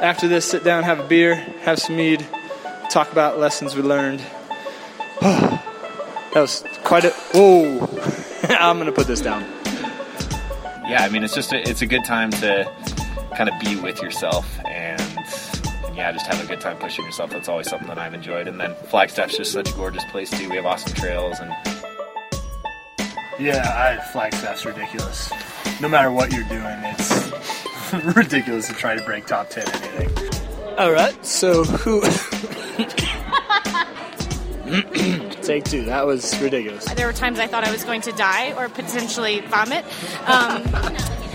[0.00, 2.26] after this, sit down, have a beer, have some mead,
[2.90, 4.20] talk about lessons we learned.
[5.20, 5.60] that
[6.34, 7.10] was quite a.
[7.32, 7.86] Whoa!
[8.60, 9.42] I'm gonna put this down.
[10.88, 12.70] Yeah, I mean, it's just a, it's a good time to
[13.36, 15.00] kind of be with yourself and,
[15.84, 17.30] and yeah, just have a good time pushing yourself.
[17.30, 18.46] That's always something that I've enjoyed.
[18.46, 20.48] And then Flagstaff's just such a gorgeous place too.
[20.48, 21.50] We have awesome trails and
[23.38, 25.32] Yeah, I, Flagstaff's ridiculous.
[25.80, 27.25] No matter what you're doing, it's
[28.16, 30.10] ridiculous to try to break top 10 anything.
[30.78, 32.02] All right, so who?
[35.42, 35.84] Take two.
[35.84, 36.84] That was ridiculous.
[36.94, 39.84] There were times I thought I was going to die or potentially vomit,
[40.26, 40.64] um,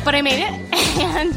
[0.03, 0.51] but I made it.
[1.01, 1.34] And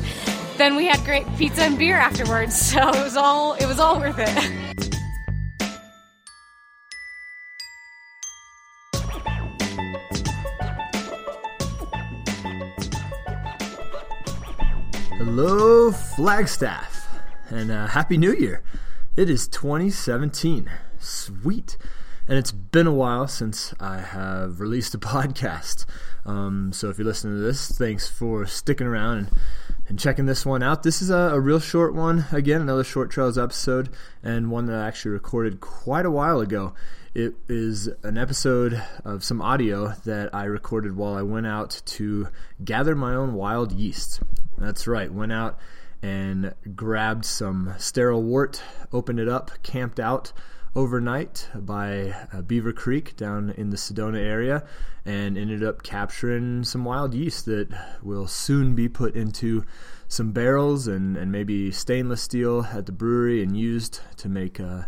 [0.57, 3.99] then we had great pizza and beer afterwards, so it was all it was all
[4.01, 4.61] worth it.
[15.19, 17.09] Hello, Flagstaff,
[17.49, 18.65] and uh, Happy New Year.
[19.17, 20.69] It is 2017.
[20.99, 21.77] Sweet.
[22.27, 25.87] And it's been a while since I have released a podcast.
[26.27, 29.31] Um, so if you're listening to this, thanks for sticking around and,
[29.89, 30.83] and checking this one out.
[30.83, 32.25] This is a, a real short one.
[32.33, 36.75] Again, another Short Trails episode, and one that I actually recorded quite a while ago.
[37.15, 42.27] It is an episode of some audio that I recorded while I went out to
[42.65, 44.21] gather my own wild yeast.
[44.59, 45.57] That's right, went out
[46.03, 48.61] and grabbed some sterile wort,
[48.93, 50.33] opened it up, camped out
[50.75, 54.65] overnight by uh, Beaver Creek down in the Sedona area,
[55.05, 57.69] and ended up capturing some wild yeast that
[58.03, 59.65] will soon be put into
[60.09, 64.83] some barrels and, and maybe stainless steel at the brewery and used to make uh,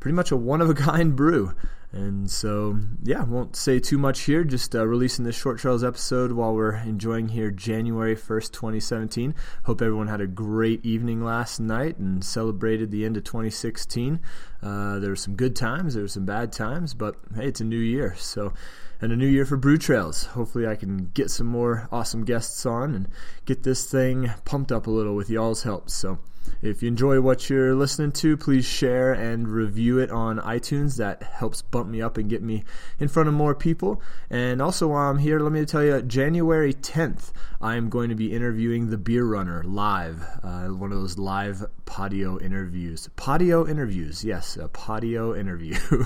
[0.00, 1.54] pretty much a one of a kind brew.
[1.90, 4.44] And so, yeah, won't say too much here.
[4.44, 9.34] Just uh, releasing this Short Trails episode while we're enjoying here January 1st, 2017.
[9.64, 14.20] Hope everyone had a great evening last night and celebrated the end of 2016.
[14.62, 17.64] Uh, there were some good times, there were some bad times, but hey, it's a
[17.64, 18.14] new year.
[18.18, 18.52] So,
[19.00, 20.24] and a new year for Brew Trails.
[20.24, 23.08] Hopefully, I can get some more awesome guests on and
[23.46, 25.88] get this thing pumped up a little with y'all's help.
[25.88, 26.18] So,
[26.62, 30.96] if you enjoy what you're listening to, please share and review it on iTunes.
[30.96, 32.64] That helps bump me up and get me
[32.98, 34.02] in front of more people.
[34.30, 38.14] And also, while I'm here, let me tell you January 10th, I am going to
[38.14, 43.08] be interviewing the Beer Runner live, uh, one of those live patio interviews.
[43.16, 45.76] Patio interviews, yes, a patio interview.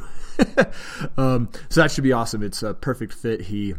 [1.17, 2.43] um, so that should be awesome.
[2.43, 3.43] It's a perfect fit.
[3.43, 3.75] He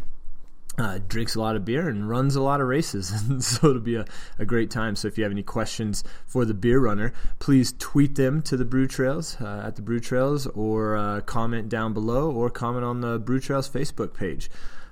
[0.77, 3.11] uh, drinks a lot of beer and runs a lot of races.
[3.29, 4.05] And so it'll be a,
[4.39, 4.95] a great time.
[4.95, 8.65] So if you have any questions for the beer runner, please tweet them to the
[8.65, 13.01] Brew Trails uh, at the Brew Trails or uh, comment down below or comment on
[13.01, 14.49] the Brew Trails Facebook page.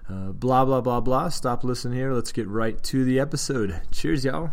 [0.09, 1.29] Uh, blah, blah, blah, blah.
[1.29, 2.13] Stop listening here.
[2.13, 3.81] Let's get right to the episode.
[3.91, 4.51] Cheers, y'all.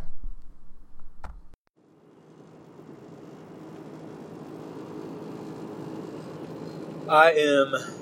[7.09, 7.98] I am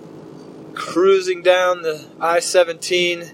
[0.87, 3.25] cruising down the I 17,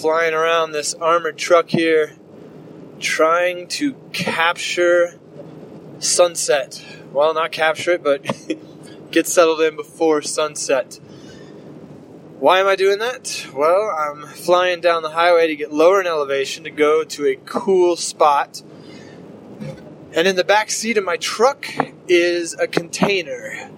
[0.00, 2.14] flying around this armored truck here,
[2.98, 5.20] trying to capture
[5.98, 6.82] sunset.
[7.12, 8.24] Well, not capture it, but
[9.10, 10.98] get settled in before sunset.
[12.40, 13.46] Why am I doing that?
[13.54, 17.36] Well, I'm flying down the highway to get lower in elevation to go to a
[17.36, 18.62] cool spot.
[20.12, 21.66] And in the back seat of my truck
[22.08, 23.70] is a container.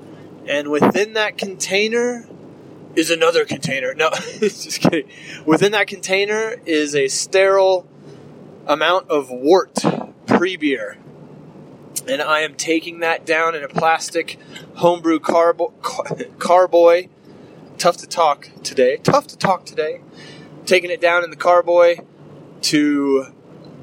[0.47, 2.27] And within that container
[2.95, 3.95] is another container.
[3.95, 4.11] No,
[4.41, 5.09] just kidding.
[5.45, 7.87] Within that container is a sterile
[8.67, 9.79] amount of wort
[10.27, 10.99] pre beer.
[12.07, 14.39] And I am taking that down in a plastic
[14.77, 15.75] homebrew carbo-
[16.39, 17.09] carboy.
[17.77, 18.97] Tough to talk today.
[18.97, 20.01] Tough to talk today.
[20.65, 21.99] Taking it down in the carboy
[22.63, 23.27] to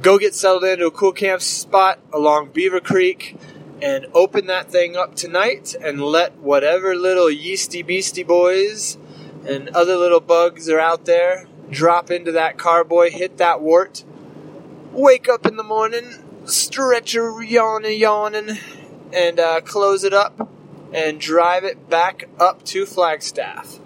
[0.02, 3.38] go get settled into a cool camp spot along Beaver Creek
[3.82, 8.98] and open that thing up tonight and let whatever little yeasty beastie boys
[9.48, 14.04] and other little bugs are out there drop into that carboy, hit that wort.
[14.92, 18.58] wake up in the morning, stretch a yawning, yawning,
[19.12, 20.50] and uh, close it up
[20.94, 23.80] and drive it back up to Flagstaff.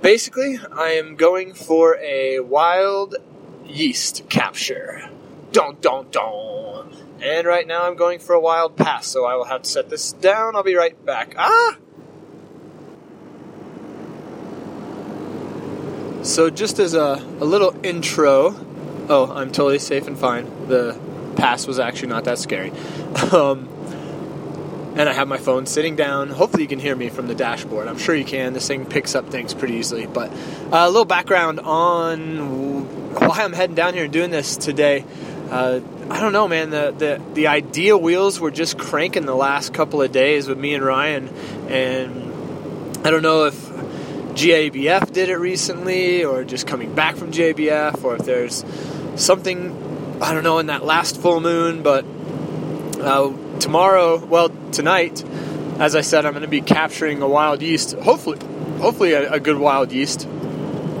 [0.00, 3.16] Basically, I am going for a wild
[3.64, 5.08] yeast capture.
[5.52, 7.01] Don, don, don.
[7.22, 9.88] And right now I'm going for a wild pass, so I will have to set
[9.88, 10.56] this down.
[10.56, 11.34] I'll be right back.
[11.38, 11.76] Ah!
[16.22, 18.54] So, just as a, a little intro,
[19.08, 20.68] oh, I'm totally safe and fine.
[20.68, 20.98] The
[21.36, 22.72] pass was actually not that scary.
[23.32, 23.68] Um,
[24.94, 26.28] and I have my phone sitting down.
[26.28, 27.88] Hopefully, you can hear me from the dashboard.
[27.88, 28.52] I'm sure you can.
[28.52, 30.04] This thing picks up things pretty easily.
[30.06, 30.36] But uh,
[30.72, 35.06] a little background on why I'm heading down here and doing this today.
[35.50, 35.80] uh,
[36.12, 36.68] I don't know, man.
[36.68, 40.74] The, the the idea wheels were just cranking the last couple of days with me
[40.74, 41.28] and Ryan,
[41.70, 48.04] and I don't know if GABF did it recently, or just coming back from GABF,
[48.04, 48.62] or if there's
[49.16, 51.82] something I don't know in that last full moon.
[51.82, 52.04] But
[53.00, 55.24] uh, tomorrow, well, tonight,
[55.78, 57.94] as I said, I'm going to be capturing a wild yeast.
[57.94, 58.38] Hopefully,
[58.80, 60.28] hopefully a, a good wild yeast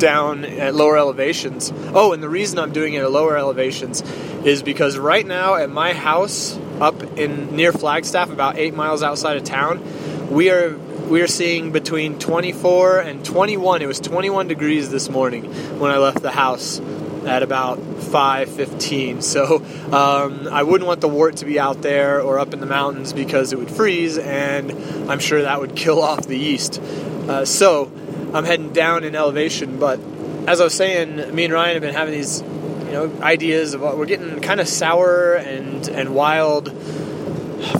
[0.02, 1.72] down at lower elevations.
[1.94, 4.02] Oh, and the reason I'm doing it at lower elevations
[4.44, 9.36] is because right now at my house up in near Flagstaff, about eight miles outside
[9.36, 10.76] of town, we are
[11.08, 13.82] we are seeing between 24 and 21.
[13.82, 15.44] It was 21 degrees this morning
[15.78, 16.80] when I left the house
[17.24, 19.22] at about 5:15.
[19.22, 19.58] So
[19.92, 23.12] um, I wouldn't want the wort to be out there or up in the mountains
[23.12, 24.72] because it would freeze, and
[25.08, 26.80] I'm sure that would kill off the yeast.
[26.80, 27.92] Uh, so
[28.34, 29.78] I'm heading down in elevation.
[29.78, 30.00] But
[30.46, 33.82] as I was saying, me and Ryan have been having these, you know, ideas of
[33.82, 36.72] we're getting kind of sour and and wild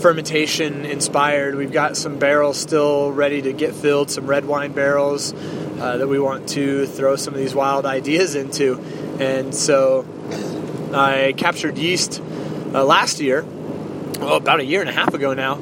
[0.01, 1.55] fermentation inspired.
[1.55, 6.09] We've got some barrels still ready to get filled, some red wine barrels uh, that
[6.09, 8.79] we want to throw some of these wild ideas into.
[9.19, 10.07] And so
[10.95, 12.21] I captured yeast
[12.75, 13.45] uh, last year,
[14.19, 15.61] well, about a year and a half ago now,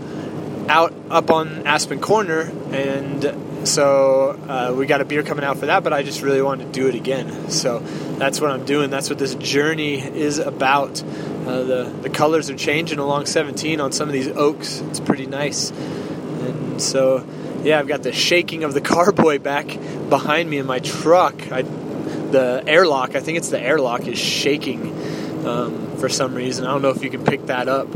[0.69, 3.25] out up on Aspen Corner, and
[3.65, 5.85] so uh, we got a beer coming out for that.
[5.85, 7.81] But I just really wanted to do it again, so
[8.19, 8.91] that's what I'm doing.
[8.91, 11.03] That's what this journey is about.
[11.03, 14.81] Uh, the the colors are changing along 17 on some of these oaks.
[14.81, 17.27] It's pretty nice, and so
[17.63, 19.67] yeah, I've got the shaking of the carboy back
[20.09, 21.53] behind me in my truck.
[21.53, 26.65] I, the airlock, I think it's the airlock, is shaking um, for some reason.
[26.65, 27.89] I don't know if you can pick that up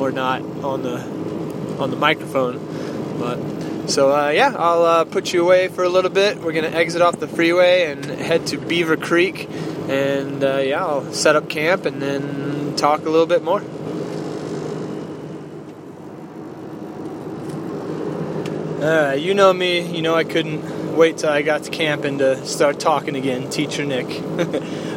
[0.00, 1.00] or not on the
[1.78, 2.58] on the microphone,
[3.18, 3.38] but
[3.86, 6.38] so uh, yeah, I'll uh, put you away for a little bit.
[6.38, 9.48] We're gonna exit off the freeway and head to Beaver Creek,
[9.88, 13.62] and uh, yeah, I'll set up camp and then talk a little bit more.
[18.82, 19.80] Uh, you know me.
[19.80, 23.84] You know I couldn't wait till I got to camping to start talking again, Teacher
[23.84, 24.06] Nick.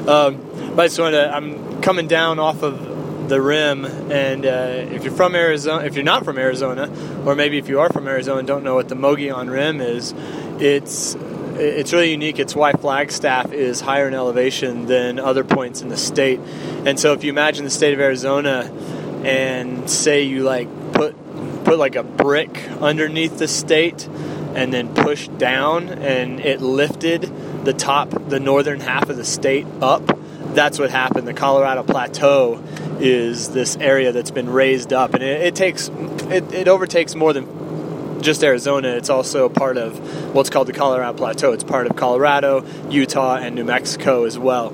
[0.08, 0.42] um,
[0.76, 2.99] but I just wanted to, I'm coming down off of
[3.30, 4.50] the rim, and uh,
[4.92, 6.92] if you're from Arizona, if you're not from Arizona,
[7.26, 10.14] or maybe if you are from Arizona and don't know what the Mogollon Rim is,
[10.60, 11.16] it's
[11.56, 12.40] it's really unique.
[12.40, 16.40] It's why Flagstaff is higher in elevation than other points in the state.
[16.86, 18.72] And so, if you imagine the state of Arizona,
[19.24, 21.16] and say you like put
[21.66, 24.08] put like a brick underneath the state
[24.56, 27.24] and then pushed down and it lifted
[27.66, 30.19] the top the northern half of the state up
[30.60, 31.26] that's what happened.
[31.26, 32.62] The colorado plateau
[33.00, 37.32] is this area that's been raised up and it, it takes it, it overtakes more
[37.32, 38.90] than just arizona.
[38.90, 41.54] It's also part of what's called the colorado plateau.
[41.54, 44.74] It's part of colorado utah and new mexico as well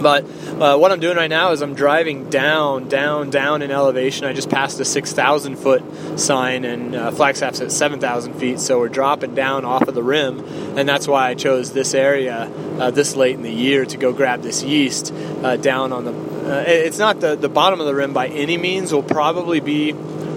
[0.00, 4.26] but uh, what I'm doing right now is I'm driving down, down, down in elevation.
[4.26, 5.82] I just passed a 6,000 foot
[6.18, 10.44] sign, and uh, Flagstaff's at 7,000 feet, so we're dropping down off of the rim,
[10.78, 14.12] and that's why I chose this area uh, this late in the year to go
[14.12, 15.12] grab this yeast
[15.42, 16.12] uh, down on the.
[16.12, 18.92] Uh, it's not the, the bottom of the rim by any means.
[18.92, 19.94] Will probably be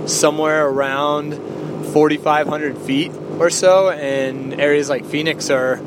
[0.07, 1.35] somewhere around
[1.93, 5.79] 4,500 feet or so, and areas like Phoenix are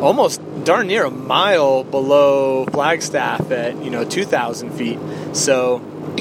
[0.00, 4.98] almost darn near a mile below Flagstaff at you know 2,000 feet.
[5.32, 5.78] So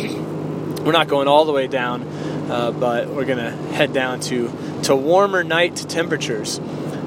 [0.84, 2.04] we're not going all the way down,
[2.50, 4.52] uh, but we're gonna head down to
[4.84, 6.60] to warmer night temperatures.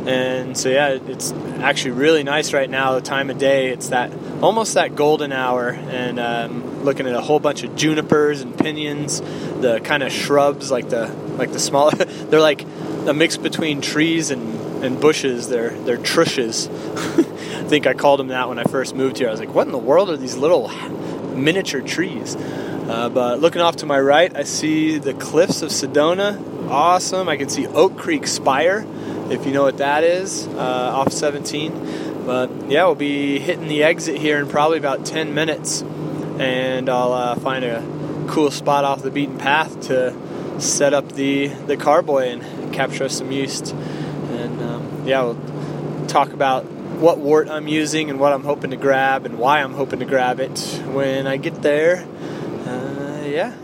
[0.06, 2.95] And so yeah, it's actually really nice right now.
[2.95, 7.21] The time of day, it's that almost that golden hour, and um, looking at a
[7.21, 9.21] whole bunch of junipers and pinyons,
[9.61, 11.06] the kind of shrubs like the
[11.37, 11.90] like the small.
[11.97, 12.62] they're like
[13.06, 15.49] a mix between trees and and bushes.
[15.49, 16.68] They're they're trushes.
[17.62, 19.28] I think I called them that when I first moved here.
[19.28, 20.69] I was like, what in the world are these little
[21.37, 22.35] miniature trees?
[22.35, 26.69] Uh, but looking off to my right, I see the cliffs of Sedona.
[26.69, 27.28] Awesome.
[27.28, 28.85] I can see Oak Creek Spire,
[29.31, 32.26] if you know what that is, uh, off 17.
[32.26, 37.12] But yeah, we'll be hitting the exit here in probably about 10 minutes, and I'll
[37.12, 42.33] uh, find a cool spot off the beaten path to set up the the carboy
[42.33, 43.73] and capture some yeast.
[43.73, 46.66] And um, yeah, we'll talk about
[47.02, 50.04] what wort I'm using and what I'm hoping to grab and why I'm hoping to
[50.04, 50.56] grab it
[50.87, 52.06] when I get there.
[52.64, 53.56] Uh, yeah.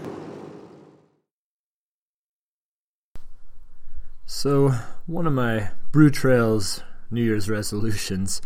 [4.27, 4.75] So,
[5.07, 8.43] one of my Brew Trails New Year's resolutions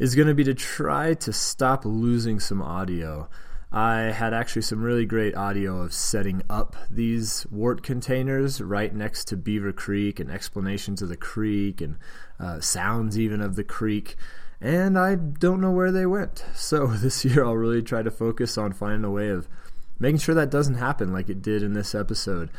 [0.00, 3.28] is going to be to try to stop losing some audio.
[3.72, 9.24] I had actually some really great audio of setting up these wort containers right next
[9.28, 11.96] to Beaver Creek and explanations of the creek and
[12.38, 14.16] uh, sounds even of the creek.
[14.60, 16.44] and I don't know where they went.
[16.54, 19.48] So this year I'll really try to focus on finding a way of
[19.98, 22.50] making sure that doesn't happen like it did in this episode.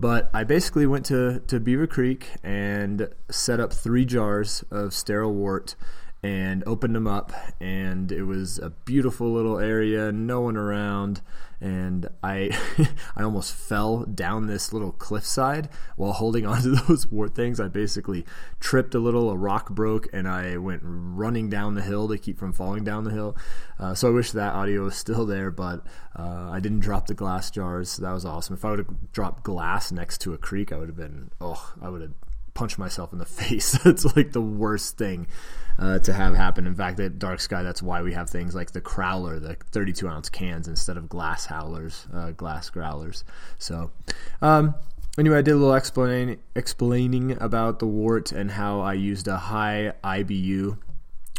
[0.00, 5.32] But I basically went to, to Beaver Creek and set up three jars of sterile
[5.32, 5.76] wort
[6.24, 11.20] and opened them up and it was a beautiful little area no one around
[11.60, 12.50] and i
[13.16, 17.60] i almost fell down this little cliffside while holding onto those wort things.
[17.60, 18.24] I basically
[18.58, 22.38] tripped a little a rock broke and i went running down the hill to keep
[22.38, 23.36] from falling down the hill.
[23.78, 27.14] Uh, so i wish that audio was still there but uh, i didn't drop the
[27.14, 27.90] glass jars.
[27.90, 28.54] So that was awesome.
[28.54, 31.74] If i would have dropped glass next to a creek i would have been oh
[31.82, 32.12] i would have
[32.54, 35.26] punched myself in the face that's like the worst thing
[35.78, 36.66] uh, to have happen.
[36.66, 40.08] In fact, at Dark Sky, that's why we have things like the Crowler, the 32
[40.08, 43.24] ounce cans instead of glass howlers, uh, glass growlers.
[43.58, 43.90] So,
[44.40, 44.74] um,
[45.18, 49.36] anyway, I did a little explain, explaining about the wort and how I used a
[49.36, 50.78] high IBU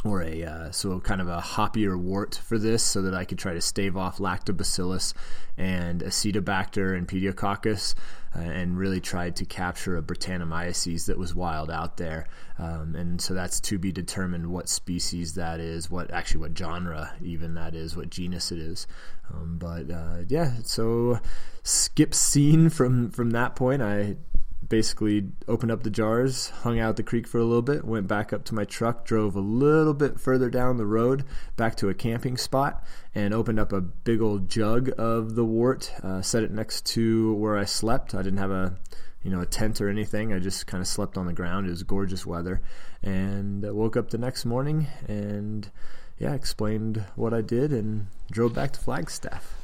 [0.03, 3.39] or a uh, so kind of a hoppier wort for this so that I could
[3.39, 5.13] try to stave off lactobacillus
[5.57, 7.95] and acetobacter and pediococcus
[8.35, 12.27] and really tried to capture a Brettanomyces that was wild out there.
[12.57, 17.13] Um, and so that's to be determined what species that is, what actually what genre
[17.21, 18.87] even that is, what genus it is.
[19.33, 21.19] Um, but uh, yeah, so
[21.63, 23.81] skip scene from from that point.
[23.81, 24.17] I
[24.67, 28.33] basically opened up the jars, hung out the creek for a little bit, went back
[28.33, 31.23] up to my truck, drove a little bit further down the road
[31.55, 35.91] back to a camping spot, and opened up a big old jug of the wort,
[36.03, 38.15] uh, set it next to where I slept.
[38.15, 38.77] I didn't have a
[39.23, 40.33] you know a tent or anything.
[40.33, 41.67] I just kind of slept on the ground.
[41.67, 42.61] It was gorgeous weather,
[43.03, 45.69] and woke up the next morning and
[46.17, 49.61] yeah, explained what I did and drove back to Flagstaff.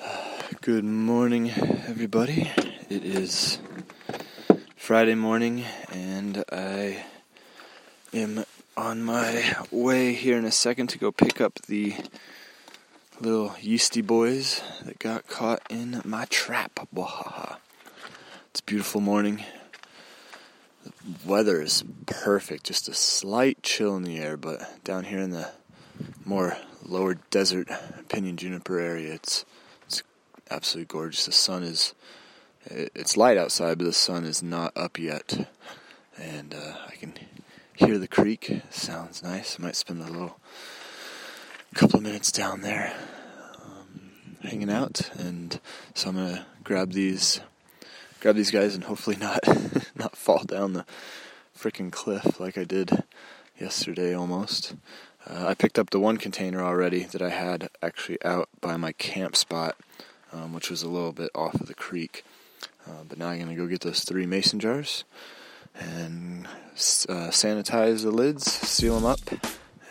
[0.60, 2.50] Good morning, everybody.
[2.90, 3.58] It is
[4.74, 7.04] Friday morning, and I
[8.14, 8.46] am
[8.78, 11.94] on my way here in a second to go pick up the
[13.20, 16.80] little yeasty boys that got caught in my trap.
[16.90, 19.44] It's a beautiful morning.
[20.82, 20.92] The
[21.26, 25.50] weather is perfect, just a slight chill in the air, but down here in the
[26.24, 27.68] more lower desert
[28.08, 29.44] pinyon juniper area, it's
[29.86, 30.02] it's
[30.50, 31.26] absolutely gorgeous.
[31.26, 31.92] The sun is
[32.66, 35.48] it's light outside, but the sun is not up yet,
[36.16, 37.14] and uh, I can
[37.74, 38.62] hear the creek.
[38.70, 39.58] Sounds nice.
[39.58, 40.38] I might spend a little
[41.74, 42.94] couple of minutes down there
[43.64, 44.10] um,
[44.42, 45.60] hanging out, and
[45.94, 47.40] so I'm gonna grab these
[48.20, 49.40] grab these guys and hopefully not
[49.94, 50.84] not fall down the
[51.56, 53.04] freaking cliff like I did
[53.58, 54.74] yesterday almost.
[55.26, 58.92] Uh, I picked up the one container already that I had actually out by my
[58.92, 59.76] camp spot,
[60.32, 62.24] um, which was a little bit off of the creek.
[62.88, 65.04] Uh, but now I'm going to go get those three mason jars
[65.74, 69.20] and uh, sanitize the lids, seal them up,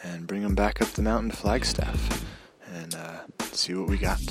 [0.04, 2.25] and bring them back up the mountain to Flagstaff
[2.74, 3.20] and uh,
[3.51, 4.22] see what we got.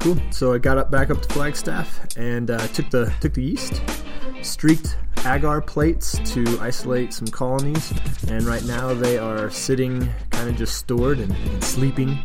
[0.00, 0.18] Cool.
[0.30, 3.82] So I got up back up to Flagstaff and uh, took the took the yeast,
[4.42, 7.92] streaked agar plates to isolate some colonies,
[8.28, 12.18] and right now they are sitting kind of just stored and, and sleeping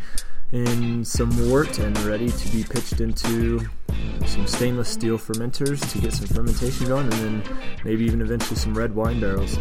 [0.52, 6.00] in some wort and ready to be pitched into uh, some stainless steel fermenters to
[6.00, 9.58] get some fermentation going, and then maybe even eventually some red wine barrels.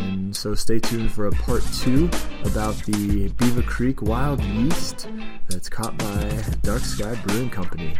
[0.00, 2.10] And so stay tuned for a part two
[2.44, 5.08] about the Beaver Creek wild yeast
[5.48, 7.94] that's caught by Dark Sky Brewing Company.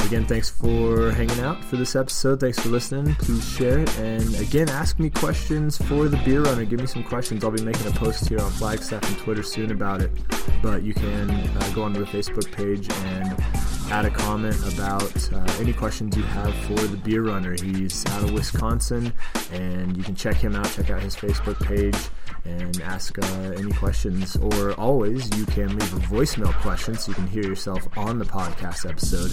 [0.00, 2.38] Again, thanks for hanging out for this episode.
[2.38, 3.14] Thanks for listening.
[3.16, 3.98] Please share it.
[3.98, 6.64] And again, ask me questions for the beer runner.
[6.64, 7.42] Give me some questions.
[7.42, 10.12] I'll be making a post here on Flagstaff and Twitter soon about it.
[10.62, 13.55] But you can uh, go onto the Facebook page and
[13.90, 17.54] add a comment about uh, any questions you have for the beer runner.
[17.60, 19.12] He's out of Wisconsin,
[19.52, 20.70] and you can check him out.
[20.72, 21.96] Check out his Facebook page
[22.44, 24.36] and ask uh, any questions.
[24.36, 28.24] Or always, you can leave a voicemail question so you can hear yourself on the
[28.24, 29.32] podcast episode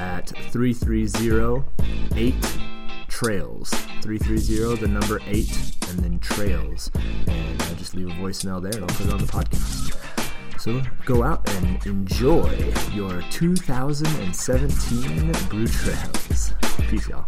[0.00, 2.34] at 3308
[3.06, 3.70] trails
[4.02, 6.90] 330 the number 8 and then trails
[7.28, 9.83] and I just leave a voicemail there and I'll put it on the podcast
[10.64, 16.54] so go out and enjoy your 2017 brew trails.
[16.88, 17.22] Peace y'all